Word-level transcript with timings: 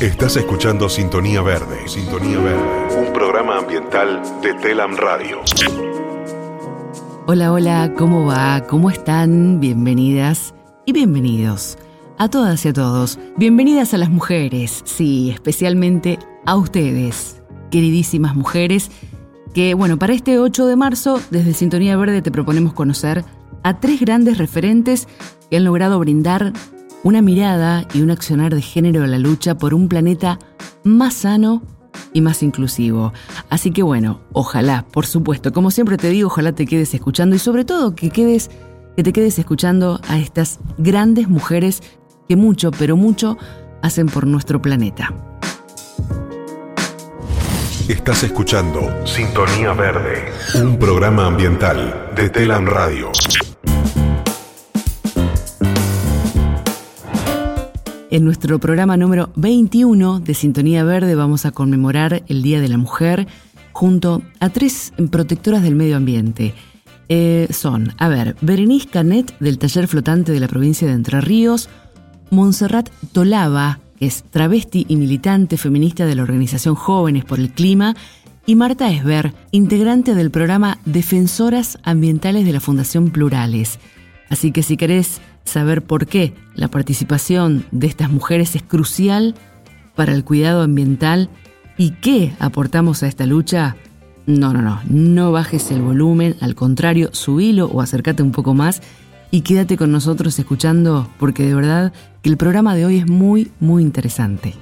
Estás 0.00 0.36
escuchando 0.36 0.88
Sintonía 0.88 1.42
Verde. 1.42 1.88
Sintonía 1.88 2.38
Verde. 2.38 3.04
Un 3.04 3.12
programa 3.12 3.58
ambiental 3.58 4.22
de 4.40 4.54
Telam 4.54 4.96
Radio. 4.96 5.40
Hola, 7.26 7.52
hola, 7.52 7.92
¿cómo 7.98 8.24
va? 8.24 8.64
¿Cómo 8.68 8.90
están? 8.90 9.58
Bienvenidas 9.58 10.54
y 10.86 10.92
bienvenidos 10.92 11.78
a 12.16 12.28
todas 12.30 12.64
y 12.64 12.68
a 12.68 12.72
todos. 12.72 13.18
Bienvenidas 13.38 13.92
a 13.92 13.98
las 13.98 14.08
mujeres, 14.08 14.82
sí, 14.84 15.30
especialmente 15.30 16.20
a 16.46 16.54
ustedes, 16.54 17.42
queridísimas 17.72 18.36
mujeres, 18.36 18.92
que 19.52 19.74
bueno, 19.74 19.98
para 19.98 20.12
este 20.12 20.38
8 20.38 20.68
de 20.68 20.76
marzo, 20.76 21.20
desde 21.32 21.54
Sintonía 21.54 21.96
Verde 21.96 22.22
te 22.22 22.30
proponemos 22.30 22.72
conocer 22.72 23.24
a 23.64 23.80
tres 23.80 23.98
grandes 23.98 24.38
referentes 24.38 25.08
que 25.50 25.56
han 25.56 25.64
logrado 25.64 25.98
brindar 25.98 26.52
una 27.04 27.22
mirada 27.22 27.86
y 27.94 28.02
un 28.02 28.10
accionar 28.10 28.54
de 28.54 28.62
género 28.62 29.04
a 29.04 29.06
la 29.06 29.18
lucha 29.18 29.56
por 29.56 29.74
un 29.74 29.88
planeta 29.88 30.38
más 30.84 31.14
sano 31.14 31.62
y 32.12 32.20
más 32.20 32.42
inclusivo. 32.42 33.12
Así 33.50 33.70
que 33.70 33.82
bueno, 33.82 34.20
ojalá, 34.32 34.86
por 34.92 35.06
supuesto, 35.06 35.52
como 35.52 35.70
siempre 35.70 35.96
te 35.96 36.08
digo, 36.10 36.28
ojalá 36.28 36.52
te 36.52 36.66
quedes 36.66 36.94
escuchando 36.94 37.36
y 37.36 37.38
sobre 37.38 37.64
todo 37.64 37.94
que 37.94 38.10
quedes 38.10 38.50
que 38.96 39.04
te 39.04 39.12
quedes 39.12 39.38
escuchando 39.38 40.00
a 40.08 40.18
estas 40.18 40.58
grandes 40.76 41.28
mujeres 41.28 41.84
que 42.28 42.34
mucho, 42.34 42.72
pero 42.72 42.96
mucho 42.96 43.38
hacen 43.80 44.06
por 44.08 44.26
nuestro 44.26 44.60
planeta. 44.60 45.14
Estás 47.88 48.24
escuchando 48.24 49.06
Sintonía 49.06 49.72
Verde, 49.72 50.32
un 50.56 50.78
programa 50.78 51.26
ambiental 51.26 52.10
de 52.16 52.28
Telam 52.28 52.66
Radio. 52.66 53.12
En 58.10 58.24
nuestro 58.24 58.58
programa 58.58 58.96
número 58.96 59.30
21 59.36 60.20
de 60.20 60.32
Sintonía 60.32 60.82
Verde 60.82 61.14
vamos 61.14 61.44
a 61.44 61.50
conmemorar 61.50 62.22
el 62.26 62.40
Día 62.40 62.58
de 62.58 62.68
la 62.68 62.78
Mujer 62.78 63.26
junto 63.72 64.22
a 64.40 64.48
tres 64.48 64.94
protectoras 65.10 65.62
del 65.62 65.74
medio 65.74 65.98
ambiente. 65.98 66.54
Eh, 67.10 67.48
son, 67.50 67.92
a 67.98 68.08
ver, 68.08 68.34
Berenice 68.40 68.88
Canet 68.88 69.38
del 69.40 69.58
Taller 69.58 69.88
Flotante 69.88 70.32
de 70.32 70.40
la 70.40 70.48
provincia 70.48 70.88
de 70.88 70.94
Entre 70.94 71.20
Ríos, 71.20 71.68
Montserrat 72.30 72.88
Tolava, 73.12 73.80
que 73.98 74.06
es 74.06 74.24
travesti 74.24 74.86
y 74.88 74.96
militante 74.96 75.58
feminista 75.58 76.06
de 76.06 76.14
la 76.14 76.22
organización 76.22 76.76
Jóvenes 76.76 77.26
por 77.26 77.38
el 77.38 77.50
Clima, 77.50 77.94
y 78.46 78.54
Marta 78.54 78.90
Esber, 78.90 79.34
integrante 79.50 80.14
del 80.14 80.30
programa 80.30 80.78
Defensoras 80.86 81.78
Ambientales 81.82 82.46
de 82.46 82.54
la 82.54 82.60
Fundación 82.60 83.10
Plurales. 83.10 83.78
Así 84.30 84.50
que 84.50 84.62
si 84.62 84.78
querés 84.78 85.20
saber 85.48 85.82
por 85.82 86.06
qué 86.06 86.34
la 86.54 86.68
participación 86.68 87.64
de 87.70 87.86
estas 87.86 88.10
mujeres 88.10 88.54
es 88.54 88.62
crucial 88.62 89.34
para 89.94 90.12
el 90.12 90.24
cuidado 90.24 90.62
ambiental 90.62 91.28
y 91.76 91.90
qué 91.90 92.32
aportamos 92.38 93.02
a 93.02 93.08
esta 93.08 93.26
lucha, 93.26 93.76
no, 94.26 94.52
no, 94.52 94.62
no, 94.62 94.80
no 94.88 95.32
bajes 95.32 95.70
el 95.70 95.80
volumen, 95.80 96.36
al 96.40 96.54
contrario, 96.54 97.10
subilo 97.12 97.66
o 97.66 97.80
acércate 97.80 98.22
un 98.22 98.32
poco 98.32 98.54
más 98.54 98.82
y 99.30 99.42
quédate 99.42 99.76
con 99.76 99.92
nosotros 99.92 100.38
escuchando 100.38 101.08
porque 101.18 101.44
de 101.44 101.54
verdad 101.54 101.92
que 102.22 102.30
el 102.30 102.36
programa 102.36 102.74
de 102.74 102.86
hoy 102.86 102.98
es 102.98 103.08
muy, 103.08 103.50
muy 103.60 103.82
interesante. 103.82 104.54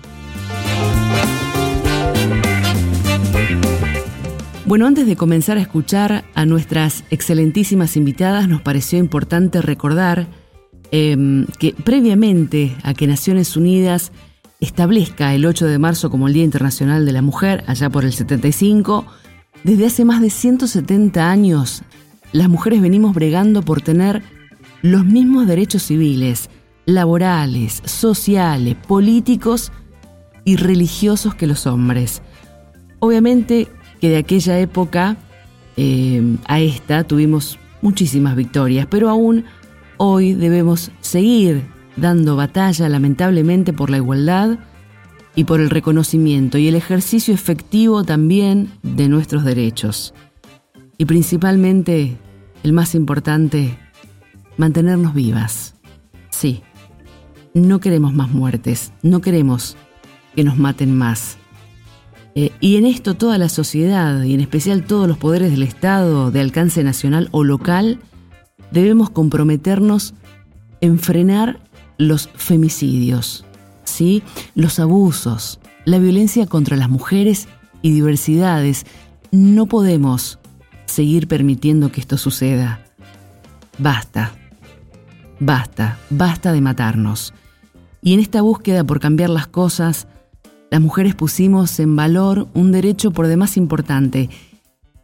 Bueno, 4.66 4.88
antes 4.88 5.06
de 5.06 5.14
comenzar 5.14 5.58
a 5.58 5.60
escuchar 5.60 6.24
a 6.34 6.44
nuestras 6.44 7.04
excelentísimas 7.10 7.96
invitadas, 7.96 8.48
nos 8.48 8.62
pareció 8.62 8.98
importante 8.98 9.62
recordar 9.62 10.26
Em, 10.92 11.46
que 11.58 11.72
previamente 11.72 12.76
a 12.82 12.94
que 12.94 13.06
Naciones 13.06 13.56
Unidas 13.56 14.12
establezca 14.60 15.34
el 15.34 15.44
8 15.44 15.66
de 15.66 15.78
marzo 15.78 16.10
como 16.10 16.28
el 16.28 16.34
Día 16.34 16.44
Internacional 16.44 17.04
de 17.04 17.12
la 17.12 17.22
Mujer, 17.22 17.64
allá 17.66 17.90
por 17.90 18.04
el 18.04 18.12
75, 18.12 19.04
desde 19.64 19.86
hace 19.86 20.04
más 20.04 20.20
de 20.20 20.30
170 20.30 21.30
años, 21.30 21.82
las 22.32 22.48
mujeres 22.48 22.80
venimos 22.80 23.14
bregando 23.14 23.62
por 23.62 23.80
tener 23.80 24.22
los 24.82 25.04
mismos 25.04 25.46
derechos 25.46 25.82
civiles, 25.82 26.50
laborales, 26.84 27.82
sociales, 27.84 28.76
políticos 28.86 29.72
y 30.44 30.56
religiosos 30.56 31.34
que 31.34 31.48
los 31.48 31.66
hombres. 31.66 32.22
Obviamente 33.00 33.68
que 34.00 34.08
de 34.08 34.18
aquella 34.18 34.58
época 34.58 35.16
em, 35.76 36.38
a 36.46 36.60
esta 36.60 37.04
tuvimos 37.04 37.58
muchísimas 37.82 38.36
victorias, 38.36 38.86
pero 38.88 39.08
aún 39.08 39.44
Hoy 39.98 40.34
debemos 40.34 40.90
seguir 41.00 41.66
dando 41.96 42.36
batalla 42.36 42.88
lamentablemente 42.88 43.72
por 43.72 43.88
la 43.88 43.96
igualdad 43.96 44.58
y 45.34 45.44
por 45.44 45.60
el 45.60 45.70
reconocimiento 45.70 46.58
y 46.58 46.68
el 46.68 46.74
ejercicio 46.74 47.32
efectivo 47.32 48.04
también 48.04 48.70
de 48.82 49.08
nuestros 49.08 49.44
derechos. 49.44 50.12
Y 50.98 51.06
principalmente, 51.06 52.16
el 52.62 52.72
más 52.72 52.94
importante, 52.94 53.78
mantenernos 54.58 55.14
vivas. 55.14 55.74
Sí, 56.30 56.62
no 57.54 57.80
queremos 57.80 58.12
más 58.12 58.30
muertes, 58.30 58.92
no 59.02 59.20
queremos 59.20 59.76
que 60.34 60.44
nos 60.44 60.58
maten 60.58 60.96
más. 60.96 61.38
Eh, 62.34 62.52
y 62.60 62.76
en 62.76 62.84
esto 62.84 63.14
toda 63.14 63.38
la 63.38 63.48
sociedad, 63.48 64.22
y 64.22 64.34
en 64.34 64.40
especial 64.40 64.84
todos 64.84 65.08
los 65.08 65.16
poderes 65.16 65.50
del 65.50 65.62
Estado 65.62 66.30
de 66.30 66.40
alcance 66.40 66.84
nacional 66.84 67.28
o 67.30 67.44
local, 67.44 67.98
debemos 68.70 69.10
comprometernos 69.10 70.14
en 70.80 70.98
frenar 70.98 71.60
los 71.98 72.28
femicidios, 72.34 73.44
¿sí? 73.84 74.22
los 74.54 74.78
abusos, 74.78 75.60
la 75.84 75.98
violencia 75.98 76.46
contra 76.46 76.76
las 76.76 76.90
mujeres 76.90 77.48
y 77.82 77.92
diversidades. 77.92 78.86
No 79.30 79.66
podemos 79.66 80.38
seguir 80.86 81.28
permitiendo 81.28 81.90
que 81.90 82.00
esto 82.00 82.18
suceda. 82.18 82.80
Basta, 83.78 84.32
basta, 85.40 85.98
basta 86.10 86.52
de 86.52 86.60
matarnos. 86.60 87.34
Y 88.02 88.14
en 88.14 88.20
esta 88.20 88.42
búsqueda 88.42 88.84
por 88.84 89.00
cambiar 89.00 89.30
las 89.30 89.46
cosas, 89.46 90.06
las 90.70 90.80
mujeres 90.80 91.14
pusimos 91.14 91.78
en 91.80 91.96
valor 91.96 92.48
un 92.54 92.72
derecho 92.72 93.10
por 93.10 93.26
demás 93.26 93.56
importante, 93.56 94.30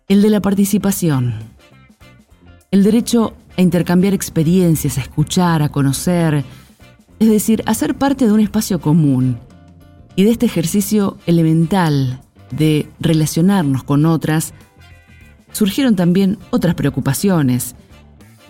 el 0.08 0.22
de 0.22 0.30
la 0.30 0.40
participación. 0.40 1.34
El 2.70 2.82
derecho 2.82 3.34
a 3.56 3.62
intercambiar 3.62 4.14
experiencias, 4.14 4.98
a 4.98 5.02
escuchar, 5.02 5.62
a 5.62 5.68
conocer, 5.68 6.44
es 7.18 7.28
decir, 7.28 7.62
a 7.66 7.74
ser 7.74 7.94
parte 7.94 8.26
de 8.26 8.32
un 8.32 8.40
espacio 8.40 8.80
común. 8.80 9.38
Y 10.16 10.24
de 10.24 10.30
este 10.30 10.46
ejercicio 10.46 11.18
elemental 11.26 12.20
de 12.50 12.88
relacionarnos 13.00 13.84
con 13.84 14.04
otras, 14.04 14.52
surgieron 15.52 15.96
también 15.96 16.38
otras 16.50 16.74
preocupaciones. 16.74 17.74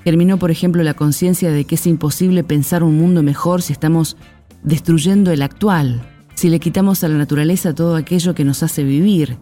Terminó, 0.04 0.38
por 0.38 0.50
ejemplo, 0.50 0.82
la 0.82 0.94
conciencia 0.94 1.50
de 1.50 1.64
que 1.64 1.76
es 1.76 1.86
imposible 1.86 2.42
pensar 2.42 2.82
un 2.82 2.96
mundo 2.98 3.22
mejor 3.22 3.62
si 3.62 3.72
estamos 3.72 4.16
destruyendo 4.62 5.30
el 5.30 5.42
actual, 5.42 6.02
si 6.34 6.48
le 6.48 6.58
quitamos 6.58 7.04
a 7.04 7.08
la 7.08 7.18
naturaleza 7.18 7.74
todo 7.74 7.94
aquello 7.94 8.34
que 8.34 8.44
nos 8.44 8.62
hace 8.62 8.82
vivir. 8.82 9.36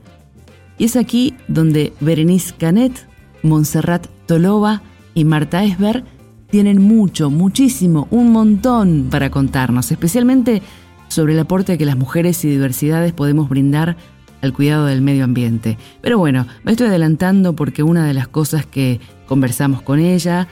Y 0.77 0.85
es 0.85 0.97
aquí 0.97 1.35
donde 1.49 1.93
Berenice 2.01 2.55
Canet, 2.59 3.07
Montserrat 3.43 4.07
Tolova 4.27 4.83
y 5.15 5.25
Marta 5.25 5.65
Esber 5.65 6.05
tienen 6.51 6.83
mucho, 6.83 7.31
muchísimo, 7.31 8.09
un 8.11 8.33
montón 8.33 9.09
para 9.11 9.31
contarnos, 9.31 9.91
especialmente 9.91 10.63
sobre 11.09 11.35
el 11.35 11.41
aporte 11.41 11.79
que 11.79 11.87
las 11.87 11.97
mujeres 11.97 12.45
y 12.45 12.49
diversidades 12.49 13.13
podemos 13.13 13.49
brindar 13.49 13.97
al 14.43 14.53
cuidado 14.53 14.87
del 14.87 15.03
medio 15.03 15.25
ambiente. 15.25 15.79
Pero 16.01 16.19
bueno, 16.19 16.47
me 16.65 16.73
estoy 16.73 16.89
adelantando 16.89 17.55
porque 17.55 17.83
una 17.83 18.07
de 18.07 18.15
las 18.15 18.29
cosas 18.29 18.67
que 18.67 19.01
conversamos 19.27 19.83
con 19.83 20.01
ella 20.01 20.49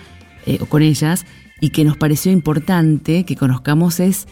eh, 0.47 0.59
o 0.61 0.67
con 0.67 0.83
ellas 0.83 1.27
y 1.61 1.71
que 1.71 1.85
nos 1.85 1.97
pareció 1.97 2.31
importante 2.33 3.25
que 3.25 3.37
conozcamos 3.37 4.01
es 4.01 4.29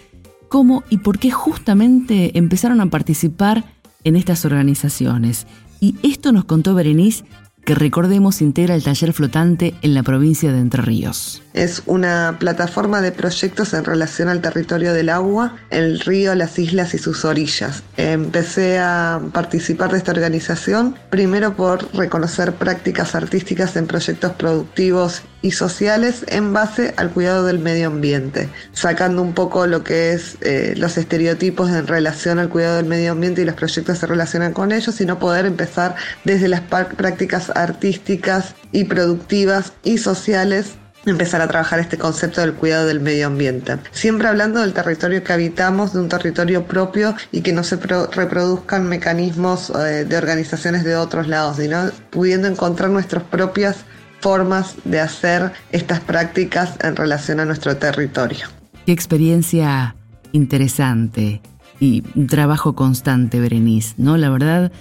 cómo 0.49 0.84
y 0.91 0.99
por 0.99 1.19
qué 1.19 1.31
justamente 1.31 2.39
empezaron 2.39 2.81
a 2.81 2.87
participar 2.87 3.65
en 4.05 4.17
estas 4.17 4.45
organizaciones. 4.45 5.47
Y 5.81 5.97
esto 6.03 6.33
nos 6.33 6.45
contó 6.45 6.75
Berenice 6.75 7.25
que 7.66 7.74
recordemos 7.74 8.41
integra 8.41 8.77
el 8.77 8.84
taller 8.84 9.13
flotante 9.13 9.74
en 9.83 9.92
la 9.92 10.04
provincia 10.04 10.53
de 10.53 10.60
Entre 10.60 10.80
Ríos. 10.83 11.42
Es 11.57 11.83
una 11.87 12.37
plataforma 12.39 13.01
de 13.01 13.13
proyectos 13.13 13.73
en 13.73 13.83
relación 13.83 14.29
al 14.29 14.43
territorio 14.43 14.93
del 14.93 15.09
agua, 15.09 15.57
el 15.71 16.01
río, 16.01 16.35
las 16.35 16.59
islas 16.59 16.93
y 16.93 16.99
sus 16.99 17.25
orillas. 17.25 17.83
Empecé 17.97 18.79
a 18.79 19.23
participar 19.33 19.91
de 19.91 19.97
esta 19.97 20.13
organización 20.13 20.99
primero 21.09 21.57
por 21.57 21.95
reconocer 21.95 22.53
prácticas 22.53 23.15
artísticas 23.15 23.75
en 23.77 23.87
proyectos 23.87 24.33
productivos 24.33 25.23
y 25.41 25.53
sociales 25.53 26.27
en 26.29 26.53
base 26.53 26.93
al 26.99 27.09
cuidado 27.09 27.47
del 27.47 27.59
medio 27.59 27.87
ambiente, 27.87 28.51
sacando 28.73 29.23
un 29.23 29.33
poco 29.33 29.67
lo 29.67 29.83
que 29.83 30.13
es 30.13 30.37
eh, 30.43 30.75
los 30.77 30.99
estereotipos 30.99 31.71
en 31.71 31.87
relación 31.87 32.39
al 32.39 32.51
cuidado 32.51 32.77
del 32.77 32.87
medio 32.87 33.13
ambiente 33.13 33.41
y 33.41 33.45
los 33.47 33.55
proyectos 33.55 33.97
se 33.97 34.07
relacionan 34.07 34.53
con 34.53 34.73
ellos, 34.73 34.95
sino 34.95 35.19
poder 35.19 35.47
empezar 35.47 35.95
desde 36.25 36.49
las 36.49 36.61
prácticas 36.61 37.51
artísticas 37.55 38.55
y 38.73 38.85
productivas 38.85 39.73
y 39.85 39.97
sociales 39.97 40.75
empezar 41.11 41.41
a 41.41 41.49
trabajar 41.49 41.79
este 41.79 41.99
concepto 41.99 42.41
del 42.41 42.55
cuidado 42.55 42.87
del 42.87 43.01
medio 43.01 43.27
ambiente. 43.27 43.79
Siempre 43.93 44.29
hablando 44.29 44.61
del 44.61 44.73
territorio 44.73 45.23
que 45.23 45.33
habitamos, 45.33 45.93
de 45.93 46.01
un 46.01 46.09
territorio 46.09 46.65
propio 46.65 47.15
y 47.33 47.43
que 47.43 47.53
no 47.53 47.63
se 47.63 47.77
reproduzcan 47.77 48.89
mecanismos 48.89 49.71
eh, 49.71 50.05
de 50.05 50.17
organizaciones 50.17 50.85
de 50.85 50.97
otros 50.97 51.29
lados, 51.29 51.57
sino 51.57 51.91
pudiendo 52.11 52.49
encontrar 52.49 52.91
nuestras 52.91 53.23
propias 53.25 53.79
formas 54.21 54.75
de 54.85 55.01
hacer 55.01 55.53
estas 55.73 56.01
prácticas 56.01 56.75
en 56.83 56.97
relación 56.97 57.41
a 57.41 57.45
nuestro 57.45 57.77
territorio. 57.77 58.47
Qué 58.85 58.93
experiencia 58.93 59.95
interesante 60.33 61.41
y 61.81 62.03
un 62.15 62.27
trabajo 62.27 62.75
constante, 62.75 63.41
Berenice, 63.41 63.95
¿no? 63.99 64.17
La 64.17 64.31
verdad, 64.31 64.73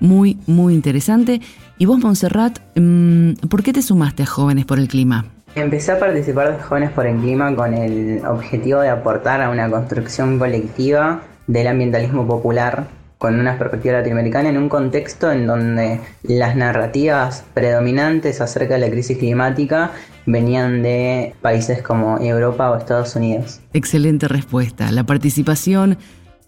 muy, 0.00 0.38
muy 0.46 0.74
interesante. 0.74 1.40
Y 1.78 1.86
vos, 1.86 1.98
Montserrat, 1.98 2.58
mm, 2.76 3.32
¿por 3.48 3.62
qué 3.62 3.72
te 3.72 3.82
sumaste 3.82 4.24
a 4.24 4.26
Jóvenes 4.26 4.64
por 4.64 4.78
el 4.78 4.88
Clima? 4.88 5.26
Empecé 5.54 5.92
a 5.92 5.98
participar 5.98 6.56
de 6.56 6.62
Jóvenes 6.62 6.90
por 6.90 7.06
el 7.06 7.16
Clima 7.16 7.54
con 7.56 7.74
el 7.74 8.24
objetivo 8.24 8.80
de 8.80 8.88
aportar 8.88 9.42
a 9.42 9.50
una 9.50 9.68
construcción 9.68 10.38
colectiva 10.38 11.22
del 11.48 11.66
ambientalismo 11.66 12.26
popular 12.26 12.86
con 13.18 13.38
una 13.38 13.58
perspectiva 13.58 13.98
latinoamericana 13.98 14.48
en 14.48 14.56
un 14.56 14.68
contexto 14.68 15.30
en 15.30 15.46
donde 15.46 16.00
las 16.22 16.56
narrativas 16.56 17.44
predominantes 17.52 18.40
acerca 18.40 18.74
de 18.74 18.80
la 18.80 18.90
crisis 18.90 19.18
climática 19.18 19.90
venían 20.24 20.82
de 20.82 21.34
países 21.42 21.82
como 21.82 22.18
Europa 22.18 22.70
o 22.70 22.76
Estados 22.76 23.16
Unidos. 23.16 23.60
Excelente 23.74 24.28
respuesta. 24.28 24.90
La 24.92 25.04
participación 25.04 25.98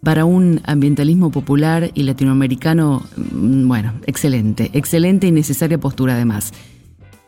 para 0.02 0.24
un 0.24 0.60
ambientalismo 0.64 1.30
popular 1.30 1.90
y 1.92 2.04
latinoamericano, 2.04 3.02
mm, 3.16 3.68
bueno, 3.68 3.92
excelente, 4.06 4.70
excelente 4.72 5.26
y 5.26 5.32
necesaria 5.32 5.78
postura 5.78 6.14
además. 6.14 6.52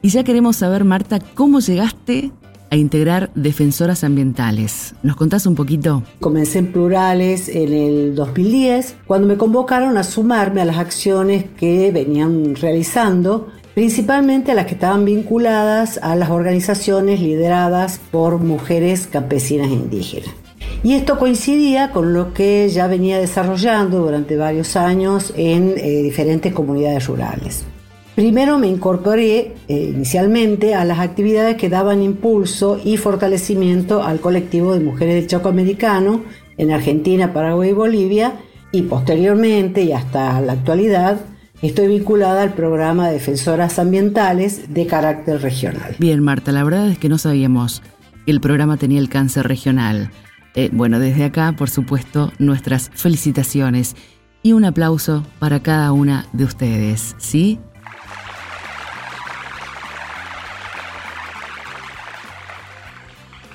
Y 0.05 0.11
ya 0.11 0.23
queremos 0.23 0.57
saber, 0.57 0.85
Marta, 0.85 1.19
¿cómo 1.33 1.61
llegaste 1.61 2.31
a 2.69 2.77
integrar 2.77 3.31
defensoras 3.35 4.05
ambientales? 4.05 4.95
¿Nos 5.03 5.17
contás 5.17 5.47
un 5.47 5.55
poquito? 5.55 6.03
Comencé 6.21 6.59
en 6.59 6.73
plurales 6.73 7.49
en 7.49 7.73
el 7.73 8.15
2010, 8.15 8.97
cuando 9.07 9.27
me 9.27 9.39
convocaron 9.39 9.97
a 9.97 10.05
sumarme 10.05 10.61
a 10.61 10.67
las 10.67 10.77
acciones 10.77 11.47
que 11.57 11.91
venían 11.91 12.55
realizando, 12.55 13.49
principalmente 13.75 14.53
a 14.53 14.55
las 14.55 14.67
que 14.67 14.75
estaban 14.75 15.07
vinculadas 15.07 15.99
a 16.03 16.15
las 16.17 16.29
organizaciones 16.29 17.23
lideradas 17.23 17.99
por 18.11 18.41
mujeres 18.41 19.07
campesinas 19.07 19.69
e 19.69 19.73
indígenas. 19.73 20.35
Y 20.83 20.93
esto 20.93 21.19
coincidía 21.19 21.93
con 21.93 22.13
lo 22.13 22.35
que 22.35 22.69
ya 22.69 22.89
venía 22.89 23.19
desarrollando 23.19 24.01
durante 24.01 24.37
varios 24.37 24.77
años 24.77 25.33
en 25.35 25.73
eh, 25.79 26.03
diferentes 26.03 26.53
comunidades 26.53 27.07
rurales. 27.07 27.65
Primero 28.15 28.59
me 28.59 28.69
incorporé 28.69 29.55
eh, 29.67 29.91
inicialmente 29.93 30.75
a 30.75 30.85
las 30.85 31.01
actividades 31.01 31.57
que 31.57 31.69
daban 31.69 32.01
impulso 32.01 32.81
y 32.85 32.97
fortalecimiento 32.97 34.05
al 34.05 34.21
colectivo 34.21 34.73
de 34.73 34.85
mujeres 34.85 35.17
del 35.17 35.27
Chaco 35.27 35.49
Americano 35.49 36.23
en 36.57 36.71
Argentina, 36.71 37.33
Paraguay 37.33 37.71
y 37.71 37.73
Bolivia 37.73 38.35
y 38.71 38.83
posteriormente 38.83 39.83
y 39.83 39.93
hasta 39.93 40.41
la 40.41 40.53
actualidad 40.53 41.21
estoy 41.61 41.89
vinculada 41.89 42.43
al 42.43 42.55
programa 42.55 43.09
de 43.09 43.15
defensoras 43.15 43.81
ambientales 43.81 44.73
de 44.73 44.87
carácter 44.87 45.43
regional. 45.43 45.97
Bien, 45.99 46.23
Marta, 46.23 46.53
la 46.53 46.63
verdad 46.63 46.89
es 46.89 46.99
que 46.99 47.09
no 47.09 47.19
sabíamos 47.19 47.83
que 48.27 48.31
el 48.31 48.41
programa 48.41 48.77
tenía 48.77 49.01
alcance 49.01 49.43
regional. 49.43 50.11
Eh, 50.55 50.71
bueno, 50.73 51.01
desde 51.01 51.25
acá, 51.25 51.55
por 51.57 51.69
supuesto, 51.69 52.33
nuestras 52.39 52.91
felicitaciones 52.95 53.97
y 54.45 54.53
un 54.53 54.65
aplauso 54.65 55.25
para 55.41 55.61
cada 55.61 55.91
una 55.91 56.27
de 56.33 56.45
ustedes, 56.45 57.17
¿sí? 57.19 57.59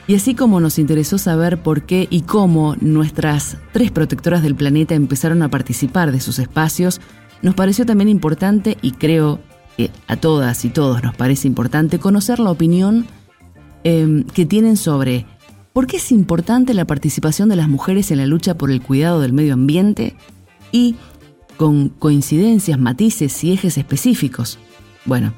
Y 0.09 0.15
así 0.15 0.33
como 0.33 0.59
nos 0.59 0.79
interesó 0.79 1.19
saber 1.19 1.61
por 1.61 1.83
qué 1.83 2.07
y 2.09 2.21
cómo 2.21 2.75
nuestras 2.81 3.57
tres 3.73 3.91
protectoras 3.91 4.41
del 4.41 4.55
planeta 4.55 4.95
empezaron 4.95 5.43
a 5.43 5.49
participar 5.49 6.11
de 6.11 6.19
sus 6.19 6.39
espacios, 6.39 6.99
nos 7.43 7.53
pareció 7.53 7.85
también 7.85 8.09
importante, 8.09 8.79
y 8.81 8.93
creo 8.93 9.39
que 9.77 9.91
a 10.07 10.15
todas 10.15 10.65
y 10.65 10.69
todos 10.69 11.03
nos 11.03 11.15
parece 11.15 11.47
importante, 11.47 11.99
conocer 11.99 12.39
la 12.39 12.49
opinión 12.49 13.05
em, 13.83 14.23
que 14.23 14.47
tienen 14.47 14.77
sobre 14.77 15.27
por 15.73 15.85
qué 15.85 15.97
es 15.97 16.11
importante 16.11 16.73
la 16.73 16.85
participación 16.85 17.47
de 17.47 17.57
las 17.57 17.69
mujeres 17.69 18.09
en 18.09 18.17
la 18.17 18.25
lucha 18.25 18.57
por 18.57 18.71
el 18.71 18.81
cuidado 18.81 19.21
del 19.21 19.31
medio 19.31 19.53
ambiente 19.53 20.15
y 20.71 20.95
con 21.55 21.89
coincidencias, 21.89 22.79
matices 22.79 23.43
y 23.43 23.51
ejes 23.51 23.77
específicos. 23.77 24.57
Bueno, 25.05 25.35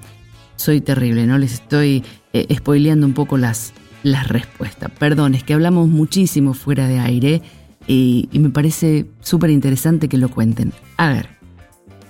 soy 0.56 0.80
terrible, 0.80 1.28
¿no? 1.28 1.38
Les 1.38 1.56
estoy 1.56 2.06
eh, 2.32 2.56
spoileando 2.56 3.06
un 3.06 3.14
poco 3.14 3.38
las, 3.38 3.74
la 4.04 4.24
respuesta. 4.24 4.90
Perdón, 4.90 5.36
es 5.36 5.44
que 5.44 5.54
hablamos 5.54 5.88
muchísimo 5.88 6.54
fuera 6.54 6.88
de 6.88 7.00
aire 7.00 7.42
y, 7.88 8.30
me 8.34 8.50
parece 8.50 9.06
súper 9.22 9.50
interesante 9.50 10.08
que 10.08 10.18
lo 10.18 10.30
cuenten. 10.30 10.72
A 10.98 11.10
ver, 11.10 11.30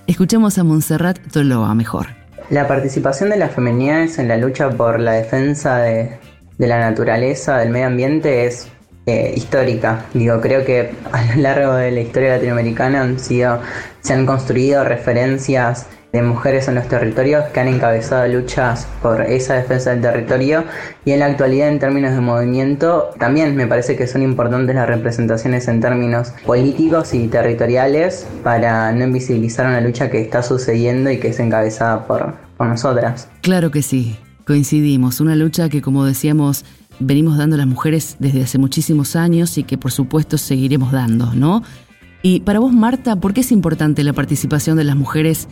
escuchemos 0.08 0.58
a 0.58 0.64
Montserrat 0.64 1.20
Toloa 1.32 1.74
mejor. 1.76 2.08
La 2.50 2.68
participación 2.68 3.30
de 3.30 3.38
las 3.38 3.54
feminidades 3.54 4.20
en 4.20 4.28
la 4.28 4.38
lucha 4.38 4.70
por 4.70 5.00
la 5.00 5.14
defensa 5.14 5.78
de, 5.78 6.20
la 6.58 6.80
naturaleza, 6.80 7.58
del 7.58 7.70
medio 7.70 7.88
ambiente 7.88 8.46
es 8.46 8.68
eh, 9.06 9.34
histórica. 9.36 10.06
Digo, 10.14 10.42
creo 10.42 10.66
que 10.66 10.92
a 11.12 11.36
lo 11.36 11.42
largo 11.42 11.74
de 11.74 11.92
la 11.92 12.02
historia 12.02 12.36
latinoamericana 12.36 13.02
han 13.02 13.20
sido, 13.20 13.62
se 14.02 14.14
han 14.14 14.26
construido 14.26 14.84
referencias 14.84 15.88
de 16.12 16.22
mujeres 16.22 16.68
en 16.68 16.76
los 16.76 16.88
territorios 16.88 17.46
que 17.54 17.60
han 17.60 17.68
encabezado 17.68 18.28
luchas 18.28 18.88
por 19.02 19.22
esa 19.22 19.56
defensa 19.56 19.92
del 19.92 20.02
territorio 20.02 20.66
y 21.06 21.12
en 21.12 21.20
la 21.20 21.28
actualidad 21.28 21.70
en 21.70 21.80
términos 21.80 22.14
de 22.14 22.20
movimiento 22.20 23.12
también 23.18 23.56
me 23.56 23.66
parece 23.66 23.96
que 23.96 24.08
son 24.08 24.22
importantes 24.22 24.76
las 24.76 24.88
representaciones 24.88 25.68
en 25.68 25.80
términos 25.80 26.34
políticos 26.46 27.14
y 27.14 27.28
territoriales 27.28 28.28
para 28.44 28.92
no 28.92 29.06
invisibilizar 29.06 29.68
una 29.68 29.80
lucha 29.80 30.10
que 30.10 30.22
está 30.22 30.44
sucediendo 30.44 31.10
y 31.12 31.20
que 31.20 31.30
es 31.30 31.40
encabezada 31.40 32.06
por, 32.06 32.36
por 32.58 32.68
nosotras. 32.68 33.30
Claro 33.42 33.72
que 33.72 33.82
sí, 33.82 34.18
coincidimos, 34.46 35.22
una 35.22 35.36
lucha 35.36 35.70
que 35.70 35.82
como 35.82 36.04
decíamos 36.04 36.66
venimos 37.00 37.38
dando 37.38 37.58
las 37.58 37.68
mujeres 37.68 38.18
desde 38.20 38.44
hace 38.44 38.58
muchísimos 38.58 39.16
años 39.16 39.58
y 39.58 39.64
que 39.64 39.78
por 39.78 39.92
supuesto 39.92 40.38
seguiremos 40.38 40.92
dando, 40.92 41.34
¿no? 41.34 41.64
Y 42.24 42.42
para 42.42 42.60
vos, 42.60 42.72
Marta, 42.72 43.16
¿por 43.16 43.34
qué 43.34 43.42
es 43.42 43.52
importante 43.52 44.04
la 44.04 44.14
participación 44.14 44.78
de 44.78 44.84
las 44.84 44.96
mujeres 44.96 45.48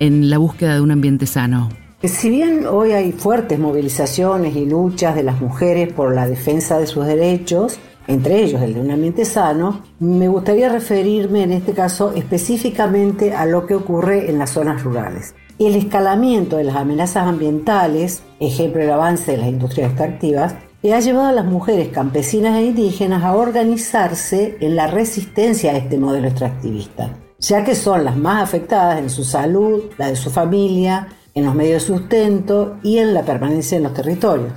en 0.00 0.28
la 0.28 0.38
búsqueda 0.38 0.74
de 0.74 0.80
un 0.80 0.90
ambiente 0.90 1.26
sano? 1.26 1.68
Si 2.02 2.30
bien 2.30 2.66
hoy 2.66 2.92
hay 2.92 3.12
fuertes 3.12 3.58
movilizaciones 3.58 4.56
y 4.56 4.64
luchas 4.64 5.14
de 5.14 5.22
las 5.22 5.40
mujeres 5.40 5.92
por 5.92 6.14
la 6.14 6.26
defensa 6.26 6.78
de 6.78 6.86
sus 6.86 7.04
derechos, 7.04 7.78
entre 8.06 8.42
ellos 8.42 8.62
el 8.62 8.72
de 8.72 8.80
un 8.80 8.90
ambiente 8.90 9.26
sano, 9.26 9.82
me 10.00 10.26
gustaría 10.26 10.70
referirme 10.70 11.42
en 11.42 11.52
este 11.52 11.72
caso 11.72 12.12
específicamente 12.16 13.34
a 13.34 13.44
lo 13.44 13.66
que 13.66 13.74
ocurre 13.74 14.30
en 14.30 14.38
las 14.38 14.50
zonas 14.50 14.82
rurales. 14.82 15.34
El 15.58 15.76
escalamiento 15.76 16.56
de 16.56 16.64
las 16.64 16.76
amenazas 16.76 17.26
ambientales, 17.26 18.22
ejemplo 18.40 18.80
el 18.80 18.90
avance 18.90 19.32
de 19.32 19.36
las 19.36 19.48
industrias 19.48 19.90
extractivas, 19.90 20.54
ha 20.82 21.00
llevado 21.00 21.28
a 21.28 21.32
las 21.32 21.44
mujeres 21.44 21.88
campesinas 21.88 22.56
e 22.56 22.64
indígenas 22.64 23.22
a 23.22 23.36
organizarse 23.36 24.56
en 24.60 24.74
la 24.74 24.86
resistencia 24.86 25.72
a 25.72 25.76
este 25.76 25.98
modelo 25.98 26.28
extractivista 26.28 27.14
ya 27.40 27.64
que 27.64 27.74
son 27.74 28.04
las 28.04 28.16
más 28.16 28.42
afectadas 28.42 28.98
en 28.98 29.10
su 29.10 29.24
salud, 29.24 29.84
la 29.98 30.08
de 30.08 30.16
su 30.16 30.30
familia, 30.30 31.08
en 31.34 31.44
los 31.44 31.54
medios 31.54 31.82
de 31.82 31.94
sustento 31.94 32.76
y 32.82 32.98
en 32.98 33.14
la 33.14 33.22
permanencia 33.22 33.76
en 33.76 33.84
los 33.84 33.94
territorios. 33.94 34.52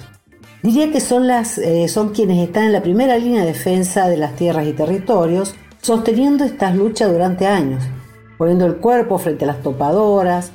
Diría 0.62 0.92
que 0.92 1.02
son, 1.02 1.28
las, 1.28 1.58
eh, 1.58 1.88
son 1.88 2.10
quienes 2.10 2.46
están 2.46 2.66
en 2.66 2.74
la 2.74 2.82
primera 2.82 3.18
línea 3.18 3.42
de 3.42 3.48
defensa 3.48 4.08
de 4.08 4.18
las 4.18 4.36
tierras 4.36 4.68
y 4.68 4.74
territorios, 4.74 5.56
sosteniendo 5.82 6.46
estas 6.46 6.76
luchas 6.76 7.12
durante 7.12 7.48
años, 7.48 7.84
poniendo 8.38 8.66
el 8.66 8.78
cuerpo 8.78 9.18
frente 9.18 9.44
a 9.44 9.48
las 9.48 9.62
topadoras, 9.62 10.52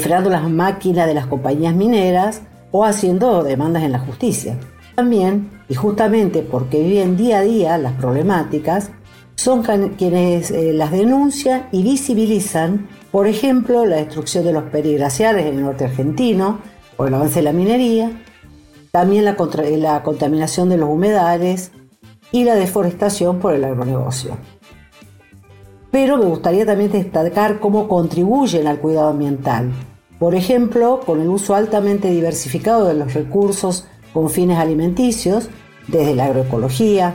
frenando 0.00 0.30
las 0.30 0.48
máquinas 0.48 1.06
de 1.06 1.14
las 1.14 1.26
compañías 1.26 1.74
mineras 1.74 2.42
o 2.70 2.84
haciendo 2.84 3.42
demandas 3.42 3.82
en 3.82 3.92
la 3.92 3.98
justicia. 3.98 4.58
También, 4.94 5.50
y 5.68 5.74
justamente 5.74 6.42
porque 6.42 6.82
viven 6.82 7.16
día 7.16 7.38
a 7.38 7.42
día 7.42 7.78
las 7.78 7.92
problemáticas, 7.94 8.90
son 9.36 9.62
quienes 9.62 10.50
eh, 10.50 10.72
las 10.72 10.92
denuncian 10.92 11.68
y 11.72 11.82
visibilizan, 11.82 12.88
por 13.10 13.26
ejemplo, 13.26 13.84
la 13.86 13.96
destrucción 13.96 14.44
de 14.44 14.52
los 14.52 14.64
periglaciares 14.64 15.46
en 15.46 15.56
el 15.56 15.62
norte 15.62 15.84
argentino 15.84 16.60
o 16.96 17.06
el 17.06 17.14
avance 17.14 17.36
de 17.36 17.42
la 17.42 17.52
minería, 17.52 18.10
también 18.90 19.24
la, 19.24 19.36
la 19.76 20.02
contaminación 20.02 20.68
de 20.68 20.76
los 20.76 20.88
humedales 20.88 21.72
y 22.30 22.44
la 22.44 22.54
deforestación 22.54 23.38
por 23.38 23.54
el 23.54 23.64
agronegocio. 23.64 24.36
Pero 25.90 26.16
me 26.16 26.24
gustaría 26.24 26.64
también 26.64 26.92
destacar 26.92 27.60
cómo 27.60 27.88
contribuyen 27.88 28.66
al 28.66 28.78
cuidado 28.78 29.08
ambiental, 29.08 29.72
por 30.18 30.34
ejemplo, 30.34 31.00
con 31.04 31.20
el 31.20 31.28
uso 31.28 31.54
altamente 31.54 32.08
diversificado 32.08 32.86
de 32.86 32.94
los 32.94 33.12
recursos 33.12 33.86
con 34.12 34.30
fines 34.30 34.58
alimenticios, 34.58 35.48
desde 35.88 36.14
la 36.14 36.26
agroecología, 36.26 37.14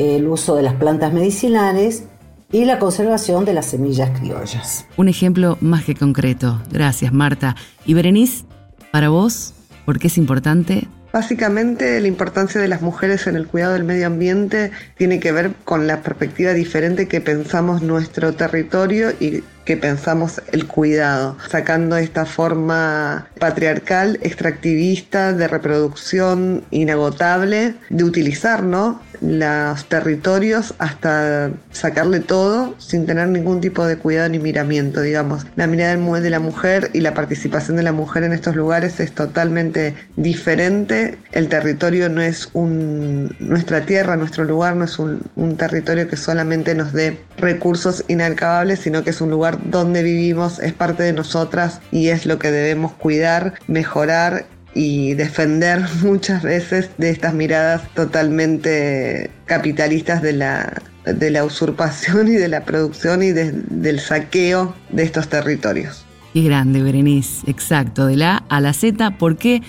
el 0.00 0.26
uso 0.26 0.56
de 0.56 0.62
las 0.62 0.74
plantas 0.74 1.12
medicinales 1.12 2.04
y 2.52 2.64
la 2.64 2.78
conservación 2.78 3.44
de 3.44 3.54
las 3.54 3.66
semillas 3.66 4.18
criollas. 4.18 4.86
Un 4.96 5.08
ejemplo 5.08 5.58
más 5.60 5.84
que 5.84 5.94
concreto. 5.94 6.60
Gracias, 6.70 7.12
Marta. 7.12 7.54
Y 7.84 7.94
Berenice, 7.94 8.44
para 8.90 9.08
vos, 9.08 9.54
¿por 9.84 9.98
qué 9.98 10.08
es 10.08 10.18
importante 10.18 10.88
Básicamente 11.12 12.00
la 12.00 12.06
importancia 12.06 12.60
de 12.60 12.68
las 12.68 12.82
mujeres 12.82 13.26
en 13.26 13.34
el 13.34 13.48
cuidado 13.48 13.72
del 13.72 13.82
medio 13.84 14.06
ambiente 14.06 14.70
tiene 14.96 15.18
que 15.18 15.32
ver 15.32 15.52
con 15.64 15.88
la 15.88 16.02
perspectiva 16.02 16.52
diferente 16.52 17.08
que 17.08 17.20
pensamos 17.20 17.82
nuestro 17.82 18.32
territorio 18.34 19.10
y 19.18 19.42
que 19.70 19.76
pensamos 19.76 20.42
el 20.50 20.66
cuidado, 20.66 21.36
sacando 21.48 21.96
esta 21.96 22.26
forma 22.26 23.28
patriarcal, 23.38 24.18
extractivista, 24.20 25.32
de 25.32 25.46
reproducción 25.46 26.64
inagotable, 26.72 27.76
de 27.88 28.02
utilizar 28.02 28.64
los 28.64 29.84
territorios 29.84 30.74
hasta 30.78 31.52
sacarle 31.70 32.18
todo 32.18 32.74
sin 32.78 33.06
tener 33.06 33.28
ningún 33.28 33.60
tipo 33.60 33.86
de 33.86 33.96
cuidado 33.96 34.28
ni 34.30 34.40
miramiento, 34.40 35.02
digamos. 35.02 35.46
La 35.54 35.68
mirada 35.68 35.94
de 35.96 36.30
la 36.30 36.40
mujer 36.40 36.90
y 36.92 37.00
la 37.00 37.14
participación 37.14 37.76
de 37.76 37.84
la 37.84 37.92
mujer 37.92 38.24
en 38.24 38.32
estos 38.32 38.56
lugares 38.56 38.98
es 38.98 39.12
totalmente 39.12 39.94
diferente. 40.16 41.16
El 41.30 41.48
territorio 41.48 42.08
no 42.08 42.22
es 42.22 42.48
un, 42.54 43.36
nuestra 43.38 43.82
tierra, 43.82 44.16
nuestro 44.16 44.42
lugar 44.42 44.74
no 44.74 44.84
es 44.84 44.98
un, 44.98 45.20
un 45.36 45.56
territorio 45.56 46.08
que 46.08 46.16
solamente 46.16 46.74
nos 46.74 46.92
dé 46.92 47.20
recursos 47.38 48.04
inacabables, 48.08 48.80
sino 48.80 49.04
que 49.04 49.10
es 49.10 49.20
un 49.20 49.30
lugar 49.30 49.59
donde 49.64 50.02
vivimos, 50.02 50.58
es 50.58 50.72
parte 50.72 51.02
de 51.02 51.12
nosotras 51.12 51.80
y 51.90 52.08
es 52.08 52.26
lo 52.26 52.38
que 52.38 52.50
debemos 52.50 52.92
cuidar, 52.92 53.54
mejorar 53.66 54.46
y 54.74 55.14
defender 55.14 55.82
muchas 56.02 56.42
veces 56.42 56.90
de 56.98 57.10
estas 57.10 57.34
miradas 57.34 57.82
totalmente 57.94 59.30
capitalistas 59.46 60.22
de 60.22 60.32
la, 60.32 61.44
usurpación 61.44 62.28
y 62.28 62.32
de 62.32 62.48
la 62.48 62.64
producción 62.64 63.22
y 63.22 63.32
del 63.32 64.00
saqueo 64.00 64.74
de 64.90 65.02
estos 65.02 65.28
territorios. 65.28 66.04
Qué 66.32 66.42
grande, 66.42 66.82
Berenice, 66.82 67.50
exacto, 67.50 68.06
de 68.06 68.16
la 68.16 68.36
A 68.36 68.56
a 68.56 68.60
la 68.60 68.72
Z, 68.72 69.18
porque 69.18 69.62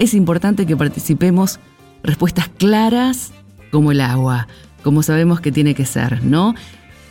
es 0.00 0.14
importante 0.14 0.66
que 0.66 0.76
participemos 0.76 1.60
respuestas 2.02 2.48
claras 2.48 3.32
como 3.70 3.92
el 3.92 4.00
agua, 4.00 4.48
como 4.82 5.02
sabemos 5.02 5.40
que 5.40 5.52
tiene 5.52 5.74
que 5.74 5.84
ser, 5.84 6.24
¿no? 6.24 6.54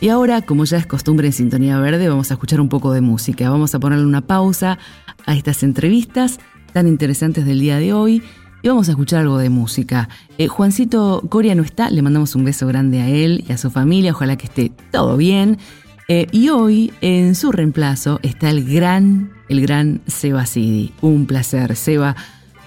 Y 0.00 0.10
ahora, 0.10 0.42
como 0.42 0.64
ya 0.64 0.78
es 0.78 0.86
costumbre 0.86 1.26
en 1.26 1.32
Sintonía 1.32 1.80
Verde, 1.80 2.08
vamos 2.08 2.30
a 2.30 2.34
escuchar 2.34 2.60
un 2.60 2.68
poco 2.68 2.92
de 2.92 3.00
música. 3.00 3.50
Vamos 3.50 3.74
a 3.74 3.80
ponerle 3.80 4.06
una 4.06 4.20
pausa 4.20 4.78
a 5.26 5.34
estas 5.34 5.64
entrevistas 5.64 6.38
tan 6.72 6.86
interesantes 6.86 7.44
del 7.44 7.58
día 7.58 7.78
de 7.78 7.92
hoy 7.92 8.22
y 8.62 8.68
vamos 8.68 8.88
a 8.88 8.92
escuchar 8.92 9.22
algo 9.22 9.38
de 9.38 9.50
música. 9.50 10.08
Eh, 10.38 10.46
Juancito 10.46 11.24
Coria 11.28 11.56
no 11.56 11.64
está, 11.64 11.90
le 11.90 12.02
mandamos 12.02 12.36
un 12.36 12.44
beso 12.44 12.68
grande 12.68 13.00
a 13.00 13.08
él 13.08 13.44
y 13.48 13.52
a 13.52 13.58
su 13.58 13.70
familia, 13.70 14.12
ojalá 14.12 14.36
que 14.36 14.46
esté 14.46 14.70
todo 14.92 15.16
bien. 15.16 15.58
Eh, 16.06 16.28
y 16.30 16.48
hoy, 16.50 16.92
en 17.00 17.34
su 17.34 17.50
reemplazo, 17.50 18.20
está 18.22 18.50
el 18.50 18.72
gran, 18.72 19.32
el 19.48 19.60
gran 19.60 20.00
Seba 20.06 20.46
Sidi. 20.46 20.92
Un 21.00 21.26
placer, 21.26 21.74
Seba, 21.74 22.14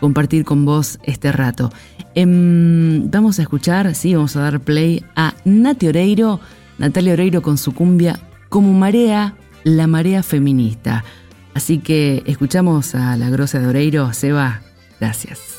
compartir 0.02 0.44
con 0.44 0.66
vos 0.66 1.00
este 1.04 1.32
rato. 1.32 1.72
Em, 2.14 3.10
vamos 3.10 3.40
a 3.40 3.44
escuchar, 3.44 3.96
sí, 3.96 4.16
vamos 4.16 4.36
a 4.36 4.42
dar 4.42 4.60
play 4.60 5.04
a 5.16 5.34
Nati 5.46 5.88
Oreiro 5.88 6.42
Natalia 6.82 7.14
Oreiro 7.14 7.44
con 7.44 7.60
su 7.60 7.76
cumbia 7.76 8.20
Como 8.50 8.74
Marea, 8.74 9.36
la 9.64 9.86
marea 9.86 10.24
feminista. 10.24 11.04
Así 11.54 11.78
que 11.78 12.24
escuchamos 12.26 12.96
a 12.96 13.16
la 13.18 13.30
grosa 13.30 13.60
de 13.60 13.68
Oreiro. 13.68 14.12
Seba, 14.14 14.62
gracias. 15.00 15.51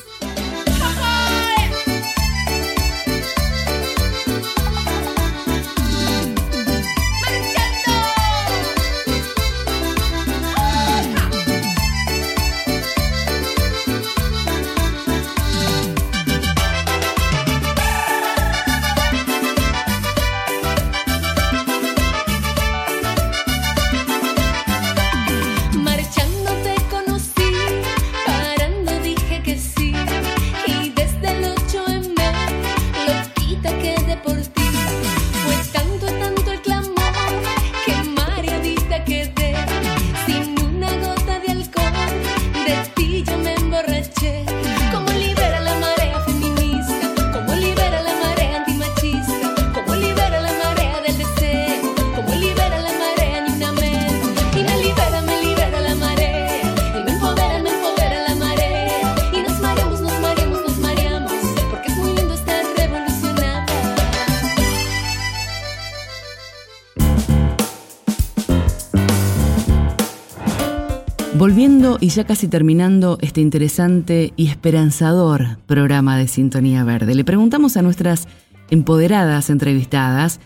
Volviendo 71.43 71.97
y 71.99 72.07
ya 72.07 72.23
casi 72.23 72.47
terminando 72.47 73.17
este 73.19 73.41
interesante 73.41 74.31
y 74.37 74.47
esperanzador 74.47 75.57
programa 75.65 76.17
de 76.17 76.29
Sintonía 76.29 76.85
Verde, 76.85 77.15
le 77.15 77.25
preguntamos 77.25 77.75
a 77.75 77.81
nuestras 77.81 78.29
empoderadas 78.69 79.49
entrevistadas 79.49 80.39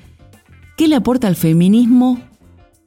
qué 0.75 0.87
le 0.87 0.95
aporta 0.95 1.27
el 1.27 1.35
feminismo 1.35 2.19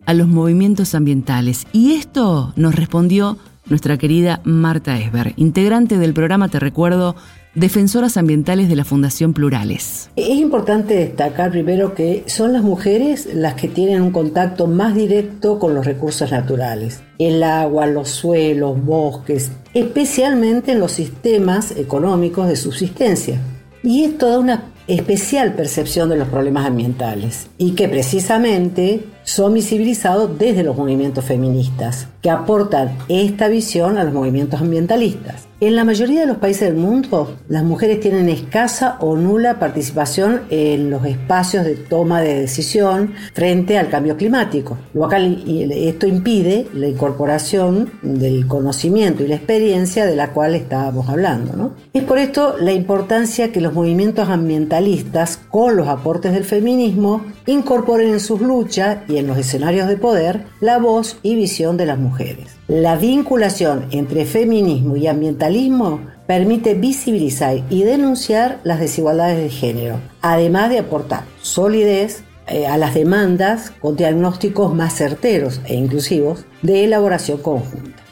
a 0.07 0.15
los 0.15 0.27
movimientos 0.27 0.97
ambientales. 0.97 1.69
Y 1.73 1.93
esto 1.93 2.53
nos 2.57 2.75
respondió 2.75 3.39
nuestra 3.67 3.97
querida 3.97 4.41
Marta 4.43 4.99
Esber, 4.99 5.33
integrante 5.37 5.97
del 5.97 6.13
programa, 6.13 6.49
te 6.49 6.59
recuerdo, 6.59 7.15
defensoras 7.55 8.17
ambientales 8.17 8.69
de 8.69 8.77
la 8.77 8.85
Fundación 8.85 9.33
Plurales. 9.33 10.11
Es 10.17 10.29
importante 10.29 10.95
destacar 10.95 11.51
primero 11.51 11.95
que 11.95 12.23
son 12.27 12.53
las 12.53 12.63
mujeres 12.63 13.29
las 13.35 13.55
que 13.55 13.69
tienen 13.69 14.03
un 14.03 14.13
contacto 14.13 14.67
más 14.67 14.95
directo 14.95 15.59
con 15.59 15.75
los 15.75 15.85
recursos 15.85 16.31
naturales, 16.31 17.03
el 17.19 17.43
agua, 17.43 17.87
los 17.87 18.09
suelos, 18.09 18.83
bosques, 18.85 19.51
especialmente 19.75 20.73
en 20.73 20.81
los 20.81 20.93
sistemas 20.93 21.73
económicos 21.73 22.49
de 22.49 22.57
subsistencia. 22.57 23.41
Y 23.83 24.05
esto 24.05 24.29
da 24.29 24.39
una 24.39 24.65
especial 24.87 25.55
percepción 25.55 26.09
de 26.09 26.17
los 26.17 26.29
problemas 26.29 26.67
ambientales 26.67 27.49
y 27.59 27.73
que 27.73 27.89
precisamente 27.89 29.05
son 29.31 29.55
visibilizados 29.55 30.37
desde 30.39 30.65
los 30.65 30.77
movimientos 30.77 31.25
feministas, 31.25 32.09
que 32.21 32.31
aportan 32.31 32.99
esta 33.09 33.47
visión 33.47 33.97
a 33.97 34.03
los 34.03 34.13
movimientos 34.13 34.61
ambientalistas. 34.61 35.47
En 35.61 35.77
la 35.77 35.85
mayoría 35.85 36.21
de 36.21 36.27
los 36.27 36.39
países 36.39 36.71
del 36.71 36.79
mundo, 36.79 37.37
las 37.49 37.63
mujeres 37.63 38.01
tienen 38.01 38.31
escasa 38.31 38.97
o 39.01 39.17
nula 39.17 39.59
participación 39.59 40.41
en 40.49 40.89
los 40.89 41.05
espacios 41.05 41.67
de 41.67 41.75
toma 41.75 42.23
de 42.23 42.41
decisión 42.41 43.13
frente 43.35 43.77
al 43.77 43.91
cambio 43.91 44.17
climático. 44.17 44.79
esto 44.95 46.07
impide 46.07 46.67
la 46.73 46.89
incorporación 46.89 47.91
del 48.03 48.47
conocimiento 48.47 49.23
y 49.23 49.29
la 49.29 49.35
experiencia 49.35 50.07
de 50.07 50.17
la 50.17 50.33
cual 50.33 50.55
estábamos 50.55 51.11
hablando. 51.11 51.75
Es 51.93 52.05
por 52.05 52.17
esto 52.17 52.57
la 52.59 52.73
importancia 52.73 53.53
que 53.53 53.61
los 53.61 53.75
movimientos 53.75 54.31
ambientalistas, 54.31 55.37
con 55.51 55.77
los 55.77 55.89
aportes 55.89 56.33
del 56.33 56.45
feminismo, 56.45 57.27
incorporen 57.47 58.09
en 58.09 58.21
sus 58.21 58.41
luchas 58.41 59.01
y 59.09 59.19
en 59.21 59.27
los 59.27 59.39
escenarios 59.39 59.89
de 59.89 59.97
poder 59.97 60.45
la 60.61 60.79
voz 60.79 61.19
y 61.23 61.37
visión 61.37 61.77
de 61.77 61.87
las 61.87 61.99
mujeres. 61.99 62.57
La 62.67 62.97
vinculación 62.97 63.87
entre 63.91 64.25
feminismo 64.25 64.97
y 64.97 65.07
ambientalismo 65.07 66.01
permite 66.27 66.75
visibilizar 66.75 67.63
y 67.71 67.85
denunciar 67.85 68.61
las 68.65 68.81
desigualdades 68.81 69.39
de 69.39 69.51
género, 69.51 70.01
además 70.23 70.71
de 70.71 70.81
aportar 70.81 71.25
solidez 71.43 72.25
eh, 72.47 72.67
a 72.67 72.77
las 72.77 72.95
demandas 72.95 73.73
con 73.81 73.97
diagnósticos 73.97 74.75
más 74.75 74.95
certeros 74.95 75.61
e 75.67 75.77
inclusivos 75.77 76.45
de 76.63 76.85
elaboración 76.85 77.39
conjunta. 77.39 78.03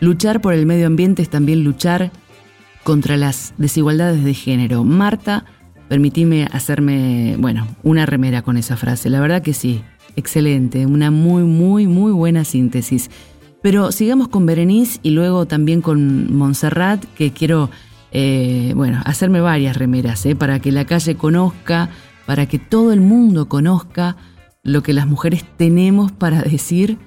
Luchar 0.00 0.40
por 0.40 0.54
el 0.54 0.66
medio 0.66 0.86
ambiente 0.86 1.22
es 1.22 1.30
también 1.30 1.62
luchar 1.62 2.10
contra 2.82 3.16
las 3.16 3.54
desigualdades 3.56 4.24
de 4.24 4.34
género. 4.34 4.84
Marta 4.84 5.44
Permitime 5.88 6.48
hacerme, 6.50 7.36
bueno, 7.38 7.68
una 7.82 8.06
remera 8.06 8.42
con 8.42 8.56
esa 8.56 8.76
frase. 8.76 9.10
La 9.10 9.20
verdad 9.20 9.42
que 9.42 9.52
sí, 9.52 9.82
excelente, 10.16 10.86
una 10.86 11.10
muy, 11.10 11.42
muy, 11.44 11.86
muy 11.86 12.12
buena 12.12 12.44
síntesis. 12.44 13.10
Pero 13.62 13.92
sigamos 13.92 14.28
con 14.28 14.44
Berenice 14.44 15.00
y 15.02 15.10
luego 15.10 15.46
también 15.46 15.80
con 15.80 16.36
Montserrat, 16.36 17.04
que 17.16 17.32
quiero, 17.32 17.70
eh, 18.12 18.72
bueno, 18.76 19.00
hacerme 19.04 19.40
varias 19.40 19.76
remeras, 19.76 20.26
eh, 20.26 20.36
para 20.36 20.60
que 20.60 20.70
la 20.70 20.84
calle 20.84 21.14
conozca, 21.14 21.88
para 22.26 22.46
que 22.46 22.58
todo 22.58 22.92
el 22.92 23.00
mundo 23.00 23.48
conozca 23.48 24.16
lo 24.62 24.82
que 24.82 24.92
las 24.92 25.06
mujeres 25.06 25.44
tenemos 25.56 26.12
para 26.12 26.42
decir 26.42 26.98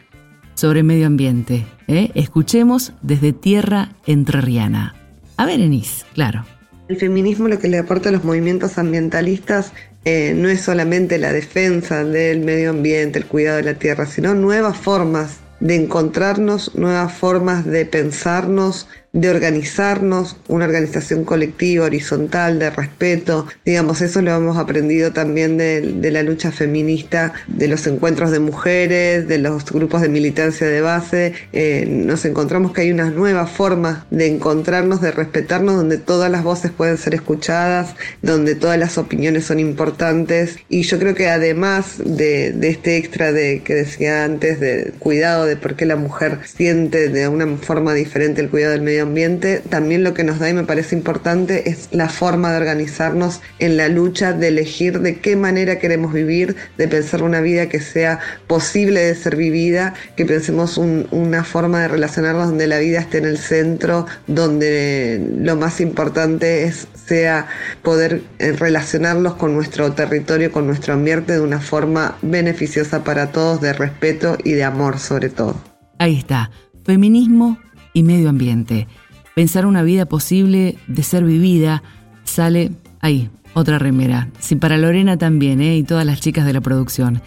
sobre 0.55 0.83
medio 0.83 1.05
ambiente. 1.05 1.67
Eh. 1.87 2.11
Escuchemos 2.15 2.93
desde 3.01 3.33
Tierra 3.33 3.89
Entrerriana. 4.05 4.95
A 5.37 5.45
Berenice, 5.45 6.05
claro. 6.13 6.45
El 6.87 6.97
feminismo 6.97 7.49
lo 7.49 7.59
que 7.59 7.67
le 7.67 7.79
aporta 7.79 8.09
a 8.09 8.11
los 8.13 8.23
movimientos 8.23 8.77
ambientalistas 8.77 9.73
eh, 10.05 10.33
no 10.33 10.47
es 10.47 10.61
solamente 10.61 11.17
la 11.17 11.33
defensa 11.33 12.05
del 12.05 12.39
medio 12.39 12.69
ambiente, 12.69 13.19
el 13.19 13.25
cuidado 13.25 13.57
de 13.57 13.63
la 13.63 13.73
tierra, 13.73 14.05
sino 14.05 14.33
nuevas 14.35 14.77
formas 14.77 15.39
de 15.59 15.75
encontrarnos, 15.75 16.75
nuevas 16.75 17.11
formas 17.11 17.65
de 17.65 17.85
pensarnos, 17.85 18.87
de 19.13 19.29
organizarnos, 19.29 20.37
una 20.47 20.65
organización 20.65 21.23
colectiva, 21.23 21.85
horizontal, 21.85 22.59
de 22.59 22.69
respeto. 22.69 23.47
Digamos, 23.65 24.01
eso 24.01 24.21
lo 24.21 24.35
hemos 24.35 24.57
aprendido 24.57 25.11
también 25.11 25.57
de, 25.57 26.11
la 26.11 26.23
lucha 26.23 26.51
feminista, 26.51 27.33
de 27.47 27.67
los 27.67 27.85
encuentros 27.87 28.31
de 28.31 28.39
mujeres, 28.39 29.27
de 29.27 29.37
los 29.39 29.65
grupos 29.65 30.01
de 30.01 30.09
militancia 30.09 30.67
de 30.67 30.81
base. 30.81 31.33
Eh, 31.53 31.85
nos 31.89 32.25
encontramos 32.25 32.73
que 32.73 32.81
hay 32.81 32.91
unas 32.91 33.13
nuevas 33.13 33.49
formas 33.49 34.05
de 34.11 34.27
encontrarnos, 34.27 35.01
de 35.01 35.11
respetarnos, 35.11 35.75
donde 35.75 35.97
todas 35.97 36.31
las 36.31 36.43
voces 36.43 36.71
pueden 36.71 36.97
ser 36.97 37.15
escuchadas, 37.15 37.95
donde 38.21 38.55
todas 38.55 38.77
las 38.77 38.97
opiniones 38.97 39.45
son 39.45 39.59
importantes. 39.59 40.57
Y 40.69 40.83
yo 40.83 40.99
creo 40.99 41.15
que 41.15 41.29
además 41.29 41.95
de, 42.03 42.51
de 42.51 42.69
este 42.69 42.97
extra 42.97 43.31
de 43.31 43.61
que 43.63 43.73
decía 43.73 44.23
antes, 44.23 44.59
de 44.59 44.93
cuidado 44.99 45.45
de 45.45 45.55
por 45.55 45.75
qué 45.75 45.85
la 45.85 45.95
mujer 45.95 46.39
siente 46.45 47.09
de 47.09 47.27
una 47.27 47.47
forma 47.57 47.93
diferente 47.93 48.41
el 48.41 48.49
cuidado 48.49 48.73
del 48.73 48.81
medio 48.81 48.96
ambiente, 49.03 49.61
también 49.69 50.03
lo 50.03 50.13
que 50.13 50.23
nos 50.23 50.39
da 50.39 50.49
y 50.49 50.53
me 50.53 50.63
parece 50.63 50.95
importante 50.95 51.69
es 51.69 51.89
la 51.91 52.09
forma 52.09 52.51
de 52.51 52.57
organizarnos 52.57 53.41
en 53.59 53.77
la 53.77 53.87
lucha, 53.87 54.33
de 54.33 54.49
elegir 54.49 54.99
de 54.99 55.19
qué 55.19 55.35
manera 55.35 55.79
queremos 55.79 56.13
vivir, 56.13 56.55
de 56.77 56.87
pensar 56.87 57.23
una 57.23 57.41
vida 57.41 57.69
que 57.69 57.79
sea 57.79 58.19
posible 58.47 59.01
de 59.01 59.15
ser 59.15 59.35
vivida, 59.35 59.93
que 60.15 60.25
pensemos 60.25 60.77
una 60.77 61.43
forma 61.43 61.81
de 61.81 61.87
relacionarnos 61.87 62.47
donde 62.47 62.67
la 62.67 62.79
vida 62.79 62.99
esté 62.99 63.19
en 63.19 63.25
el 63.25 63.37
centro, 63.37 64.05
donde 64.27 65.25
lo 65.37 65.55
más 65.55 65.81
importante 65.81 66.63
es 66.63 66.87
sea 67.07 67.47
poder 67.83 68.21
eh, 68.39 68.51
relacionarlos 68.51 69.35
con 69.35 69.53
nuestro 69.53 69.93
territorio, 69.93 70.51
con 70.51 70.67
nuestro 70.67 70.93
ambiente 70.93 71.33
de 71.33 71.41
una 71.41 71.59
forma 71.59 72.17
beneficiosa 72.21 73.03
para 73.03 73.31
todos, 73.31 73.61
de 73.61 73.73
respeto 73.73 74.37
y 74.43 74.53
de 74.53 74.63
amor 74.63 74.99
sobre 74.99 75.29
todo. 75.29 75.55
Ahí 75.99 76.17
está, 76.17 76.51
feminismo 76.85 77.57
y 77.97 78.03
medio 78.03 78.29
ambiente. 78.29 78.87
Pensar 79.33 79.65
una 79.65 79.81
vida 79.81 80.05
posible 80.05 80.77
de 80.85 81.01
ser 81.01 81.23
vivida 81.23 81.81
sale 82.25 82.71
ahí, 82.99 83.31
otra 83.55 83.79
remera. 83.79 84.29
Sí, 84.39 84.55
para 84.55 84.77
Lorena 84.77 85.17
también, 85.17 85.61
¿eh? 85.61 85.77
y 85.77 85.83
todas 85.83 86.05
las 86.05 86.21
chicas 86.21 86.45
de 86.45 86.53
la 86.53 86.61
producción. 86.61 87.23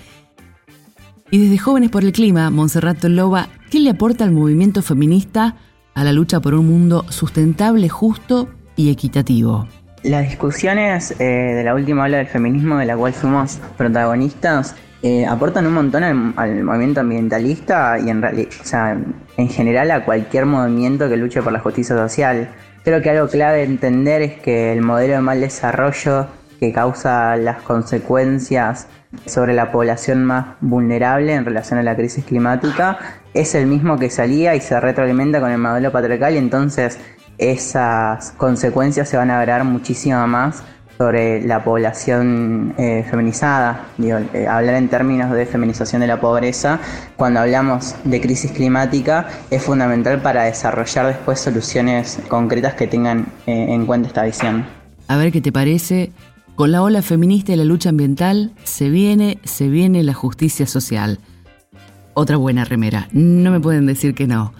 Y 1.32 1.38
desde 1.38 1.58
Jóvenes 1.58 1.90
por 1.90 2.04
el 2.04 2.12
Clima, 2.12 2.50
Monserrat 2.50 3.02
Loba, 3.02 3.48
¿qué 3.68 3.80
le 3.80 3.90
aporta 3.90 4.22
al 4.22 4.30
movimiento 4.30 4.80
feminista 4.80 5.56
a 5.94 6.04
la 6.04 6.12
lucha 6.12 6.38
por 6.38 6.54
un 6.54 6.68
mundo 6.68 7.04
sustentable, 7.08 7.88
justo 7.88 8.48
y 8.76 8.90
equitativo? 8.90 9.66
Las 10.04 10.28
discusiones 10.28 11.16
eh, 11.18 11.24
de 11.24 11.64
la 11.64 11.74
última 11.74 12.04
ola 12.04 12.18
del 12.18 12.28
feminismo 12.28 12.78
de 12.78 12.86
la 12.86 12.96
cual 12.96 13.12
fuimos 13.12 13.58
protagonistas 13.76 14.76
eh, 15.02 15.26
aportan 15.26 15.66
un 15.66 15.74
montón 15.74 16.04
al, 16.04 16.62
movimiento 16.62 17.00
ambientalista 17.00 17.98
y 17.98 18.10
en, 18.10 18.22
o 18.22 18.64
sea, 18.64 18.98
en 19.36 19.48
general 19.48 19.90
a 19.90 20.04
cualquier 20.04 20.46
movimiento 20.46 21.08
que 21.08 21.16
luche 21.16 21.42
por 21.42 21.52
la 21.52 21.60
justicia 21.60 21.96
social. 21.96 22.50
Creo 22.84 23.00
que 23.00 23.10
algo 23.10 23.28
clave 23.28 23.62
entender 23.62 24.22
es 24.22 24.40
que 24.40 24.72
el 24.72 24.82
modelo 24.82 25.14
de 25.14 25.20
mal 25.20 25.40
desarrollo 25.40 26.26
que 26.58 26.72
causa 26.72 27.36
las 27.36 27.62
consecuencias 27.62 28.86
sobre 29.26 29.54
la 29.54 29.72
población 29.72 30.24
más 30.24 30.56
vulnerable 30.60 31.32
en 31.32 31.44
relación 31.44 31.78
a 31.78 31.82
la 31.82 31.96
crisis 31.96 32.24
climática 32.24 32.98
es 33.32 33.54
el 33.54 33.66
mismo 33.66 33.98
que 33.98 34.10
salía 34.10 34.54
y 34.54 34.60
se 34.60 34.78
retroalimenta 34.78 35.40
con 35.40 35.50
el 35.50 35.58
modelo 35.58 35.90
patriarcal 35.90 36.34
y 36.34 36.38
entonces 36.38 36.98
esas 37.38 38.32
consecuencias 38.32 39.08
se 39.08 39.16
van 39.16 39.30
a 39.30 39.38
agregar 39.38 39.64
muchísimo 39.64 40.26
más 40.26 40.62
sobre 41.00 41.40
la 41.46 41.64
población 41.64 42.74
eh, 42.76 43.06
feminizada, 43.10 43.86
eh, 43.98 44.46
hablar 44.46 44.74
en 44.74 44.90
términos 44.90 45.30
de 45.32 45.46
feminización 45.46 46.02
de 46.02 46.06
la 46.06 46.20
pobreza, 46.20 46.78
cuando 47.16 47.40
hablamos 47.40 47.94
de 48.04 48.20
crisis 48.20 48.52
climática, 48.52 49.26
es 49.50 49.62
fundamental 49.62 50.20
para 50.20 50.42
desarrollar 50.42 51.06
después 51.06 51.40
soluciones 51.40 52.18
concretas 52.28 52.74
que 52.74 52.86
tengan 52.86 53.28
eh, 53.46 53.68
en 53.70 53.86
cuenta 53.86 54.08
esta 54.08 54.24
visión. 54.24 54.66
A 55.08 55.16
ver 55.16 55.32
qué 55.32 55.40
te 55.40 55.52
parece. 55.52 56.12
Con 56.54 56.70
la 56.70 56.82
ola 56.82 57.00
feminista 57.00 57.54
y 57.54 57.56
la 57.56 57.64
lucha 57.64 57.88
ambiental 57.88 58.52
se 58.64 58.90
viene, 58.90 59.38
se 59.42 59.68
viene 59.68 60.02
la 60.02 60.12
justicia 60.12 60.66
social. 60.66 61.18
Otra 62.12 62.36
buena 62.36 62.66
remera. 62.66 63.08
No 63.12 63.50
me 63.50 63.60
pueden 63.60 63.86
decir 63.86 64.14
que 64.14 64.26
no. 64.26 64.52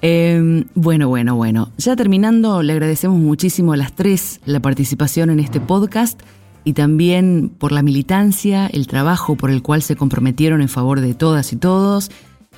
Em, 0.00 0.64
bueno, 0.74 1.08
bueno, 1.08 1.36
bueno. 1.36 1.70
Ya 1.78 1.96
terminando, 1.96 2.62
le 2.62 2.72
agradecemos 2.72 3.18
muchísimo 3.18 3.72
a 3.72 3.76
las 3.76 3.94
tres 3.94 4.40
la 4.44 4.60
participación 4.60 5.30
en 5.30 5.40
este 5.40 5.60
podcast 5.60 6.20
y 6.64 6.72
también 6.72 7.50
por 7.58 7.72
la 7.72 7.82
militancia, 7.82 8.66
el 8.66 8.86
trabajo 8.86 9.36
por 9.36 9.50
el 9.50 9.62
cual 9.62 9.82
se 9.82 9.96
comprometieron 9.96 10.60
en 10.60 10.68
favor 10.68 11.00
de 11.00 11.14
todas 11.14 11.52
y 11.52 11.56
todos. 11.56 12.10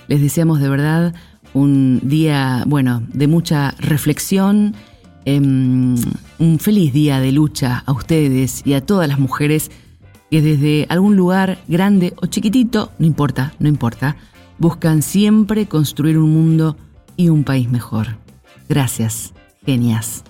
Les 0.08 0.20
deseamos 0.20 0.60
de 0.60 0.68
verdad 0.68 1.14
un 1.54 2.00
día, 2.02 2.64
bueno, 2.66 3.02
de 3.12 3.26
mucha 3.26 3.72
reflexión, 3.78 4.74
em, 5.24 5.96
un 6.38 6.58
feliz 6.58 6.92
día 6.92 7.20
de 7.20 7.32
lucha 7.32 7.82
a 7.86 7.92
ustedes 7.92 8.62
y 8.64 8.74
a 8.74 8.84
todas 8.84 9.08
las 9.08 9.18
mujeres 9.18 9.70
que 10.30 10.42
desde 10.42 10.86
algún 10.88 11.16
lugar 11.16 11.58
grande 11.68 12.14
o 12.22 12.26
chiquitito, 12.26 12.92
no 12.98 13.06
importa, 13.06 13.52
no 13.58 13.68
importa, 13.68 14.16
buscan 14.58 15.02
siempre 15.02 15.66
construir 15.66 16.18
un 16.18 16.32
mundo 16.32 16.76
y 17.20 17.28
un 17.28 17.44
país 17.44 17.70
mejor. 17.70 18.16
Gracias, 18.66 19.34
genias. 19.66 20.24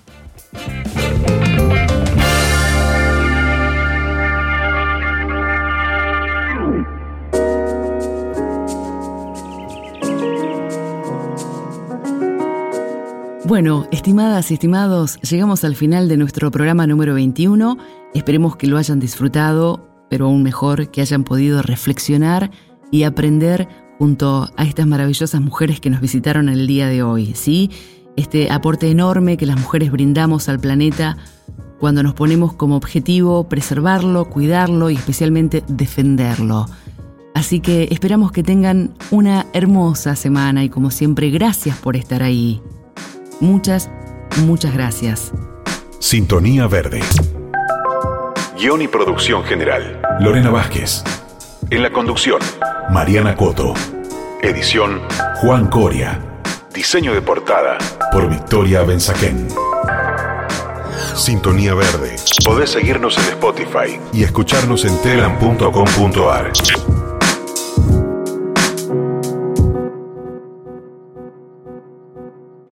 Bueno, 13.45 13.87
estimadas 13.93 14.51
y 14.51 14.55
estimados, 14.55 15.21
llegamos 15.21 15.63
al 15.63 15.77
final 15.77 16.09
de 16.09 16.17
nuestro 16.17 16.51
programa 16.51 16.89
número 16.89 17.15
21. 17.15 17.79
Esperemos 18.15 18.57
que 18.57 18.67
lo 18.67 18.79
hayan 18.79 18.99
disfrutado, 18.99 19.89
pero 20.09 20.27
aún 20.27 20.43
mejor 20.43 20.91
que 20.91 21.03
hayan 21.03 21.23
podido 21.23 21.63
reflexionar 21.63 22.51
y 22.91 23.05
aprender 23.05 23.69
junto 24.01 24.49
a 24.57 24.65
estas 24.65 24.87
maravillosas 24.87 25.43
mujeres 25.43 25.79
que 25.79 25.91
nos 25.91 26.01
visitaron 26.01 26.49
el 26.49 26.67
día 26.67 26.89
de 26.89 27.03
hoy, 27.03 27.35
¿sí? 27.35 27.71
Este 28.17 28.51
aporte 28.51 28.91
enorme 28.91 29.37
que 29.37 29.45
las 29.45 29.61
mujeres 29.61 29.93
brindamos 29.93 30.49
al 30.49 30.59
planeta 30.59 31.19
cuando 31.79 32.03
nos 32.03 32.15
ponemos 32.15 32.55
como 32.55 32.77
objetivo 32.77 33.47
preservarlo, 33.47 34.25
cuidarlo 34.31 34.89
y 34.89 34.95
especialmente 34.95 35.63
defenderlo. 35.69 36.65
Así 37.35 37.61
que 37.61 37.89
esperamos 37.91 38.33
que 38.33 38.43
tengan 38.43 38.95
una 39.11 39.45
hermosa 39.53 40.17
semana 40.17 40.65
y 40.65 40.71
como 40.71 40.91
siempre 40.91 41.29
gracias 41.29 41.77
por 41.77 41.95
estar 41.95 42.23
ahí. 42.23 42.63
Muchas, 43.39 43.91
muchas 44.47 44.73
gracias. 44.73 45.31
Sintonía 45.99 46.67
Verde. 46.69 47.01
Guión 48.59 48.81
y 48.81 48.89
producción 48.89 49.45
general. 49.45 50.01
Lorena 50.21 50.49
Vázquez. 50.49 51.05
En 51.71 51.85
la 51.85 51.93
conducción, 51.93 52.41
Mariana 52.91 53.37
Coto. 53.37 53.75
Edición, 54.43 55.03
Juan 55.37 55.69
Coria. 55.69 56.21
Diseño 56.75 57.15
de 57.15 57.23
portada, 57.23 57.79
por 58.11 58.29
Victoria 58.29 58.83
Benzaquén. 58.83 59.47
Sintonía 61.15 61.75
Verde. 61.75 62.17
Podés 62.45 62.71
seguirnos 62.71 63.17
en 63.19 63.25
Spotify 63.25 64.01
y 64.13 64.25
escucharnos 64.25 64.85
en 64.85 65.01
telan.com.ar. 65.01 66.51